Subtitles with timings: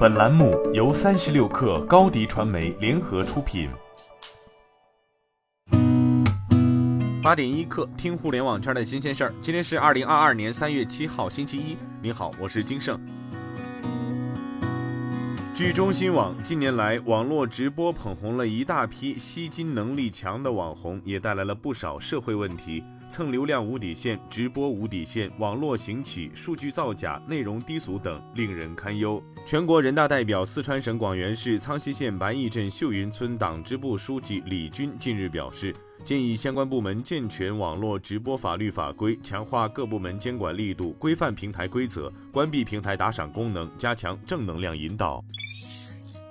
[0.00, 3.68] 本栏目由三十六氪高低传媒联合出品。
[7.22, 9.34] 八点一刻，听互联网圈的新鲜事儿。
[9.42, 11.76] 今天是二零二二年三月七号，星期一。
[12.00, 12.98] 您好，我是金盛。
[15.54, 22.82] 据中新网，近年来网络直播捧红了一大批吸金能力强的网红，也带来了不少社会问题。
[23.10, 29.20] 蹭流量无底线，直播无底线，网络行乞，数据造假，内容低俗等，令人堪忧。
[29.44, 45.24] 全国人大代表、四川省广元市苍溪县白义镇秀云村党支部书记李军近日表示，建议相关部门健全网络直播法律法规，强化各部门监管力度，规范平台规则，关闭平台打赏功能，加强正能量引导。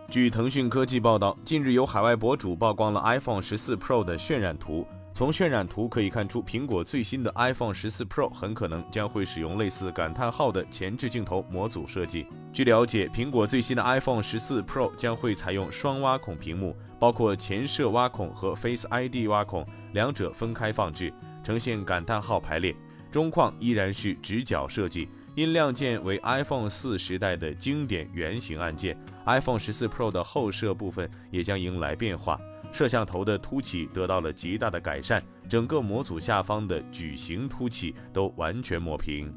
[0.09, 4.87] 据腾讯科技报道，近日有海外博主曝光了 iPhone 十四 Pro 的渲染图。
[5.11, 12.25] 从渲染图可以看出，苹果最新的 iPhone 十四 Pro 很可能将会使用类似感叹号的前置镜头模组设计。
[12.53, 21.11] 据了解，苹果最新的 iPhone 十四 Pro 将会采用双挖孔屏幕，包括前摄挖孔和 Face ID 挖孔，两者分开放置，
[21.43, 22.73] 呈现感叹号排列。
[23.11, 28.97] 中框依然是直角设计，音量键为 iPhone 四时代的经典圆形按键。
[29.25, 32.39] iPhone 十四 Pro 的后摄部分也将迎来变化。
[32.71, 39.33] 摄像头的凸起得到了极大的改善，整个模组下方的矩形凸起都完全抹平。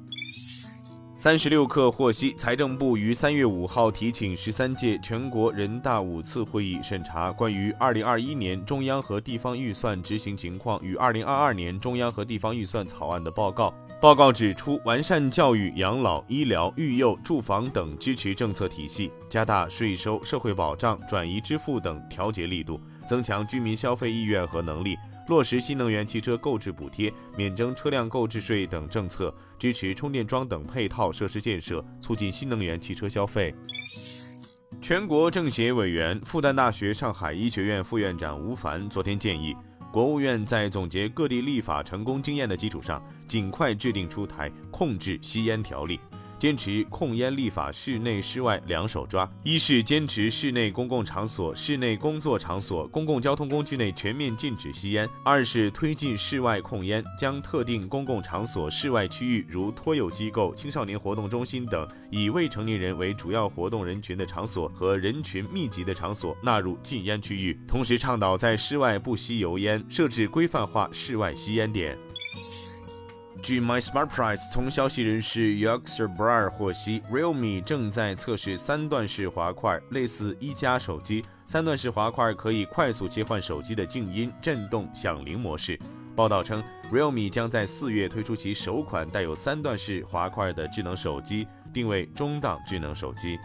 [1.14, 13.72] 三十六氪获悉，财政部于三月五号提请十三届全国人大五次会议审查关于二零二一年中央和地方预算执行情况与二零二二年中央和地方预算草案的报告。
[14.00, 22.80] 报告指出，完善教育、养老、医疗、育幼、住房等支持政策体系，加大税收、社会保障、转移支付等调节力度。
[23.06, 24.97] 增强居民消费意愿和能力，
[25.28, 33.55] 落实新能源汽车购置补贴、免征车辆购置税等政策，支持充电桩等配套设施建设，促进新能源汽车消费。
[34.80, 39.55] 全国政协委员、复旦大学上海医学院副院长吴凡昨天建议，
[39.92, 46.01] 国务院在总结各地立法成功经验的基础上，尽快制定出台控制吸烟条例。
[46.42, 49.30] 坚持控烟立法，室内室外两手抓。
[49.45, 67.57] 一是坚持室内公共场所、室内工作场所、公共交通工具内全面禁止吸烟；二是推进室外控烟，将特定公共场所室外区域，如托幼机构、青少年活动中心等以未成年人为主要活动人群的场所和人群密集的场所纳入禁烟区域。
[67.69, 71.97] 同时，倡导在室外不吸油烟，设置规范化室外吸烟点。
[73.42, 81.25] 据 My Smart Price 从消息人士 y o x e r Brar 获悉，Realme 正在测试三段式滑块，类似一加手机。
[81.45, 85.77] 三段式滑块可以快速切换手机的静音、震动、响铃模式。
[86.14, 93.41] 报道称，Realme 将在四月推出其首款带有三段式滑块的智能手机，定位中档智能手机。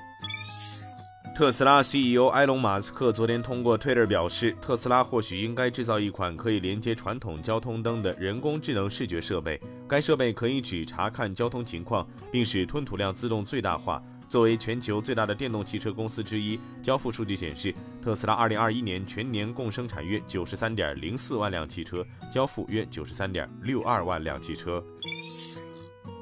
[1.38, 9.62] 特斯拉 CEO 埃隆·马斯克昨天通过 Twitter 表示，特斯拉或许应该制造一款可以连接传统交通灯的人工智能视觉设备。
[9.88, 14.02] 该设备可以只查看交通情况，并使吞吐量自动最大化。
[14.28, 17.72] 作为全球最大的电动汽车公司之一，交付数据显示，
[18.02, 24.84] 特斯拉2021年全年共生产约93.04万辆汽车，交付约93.62万辆汽车。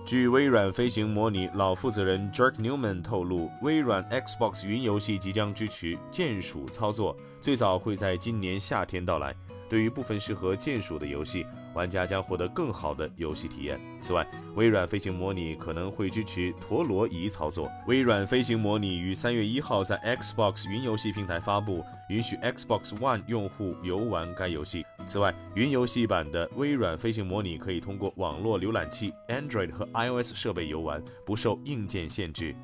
[0.06, 9.36] 据微软飞行模拟老负责人 Jerk Newman 透露，微软 Xbox 云游戏即将支持键鼠操作，最早会在今年夏天到来。
[9.68, 11.44] 对于部分适合键鼠的游戏，
[11.74, 13.82] 玩家将获得更好的游戏体验。
[14.00, 14.24] 此外，
[14.54, 17.68] 微软飞行模拟可能会支持陀螺仪操作。
[17.88, 24.86] 微软飞行模拟于三月一号在 Xbox 云游戏平台发布，允许 Xbox One 用户游玩该游戏。
[25.08, 32.56] 此外，云游戏版的微软飞行模拟可以通过网络浏览器、Android 和 iOS 设备游玩，不受硬件限制。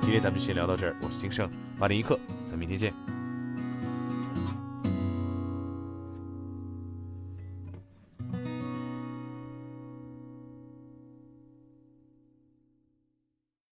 [0.00, 3.13] 今天咱们就先聊到这儿，我是金盛，八点一刻，咱明天见。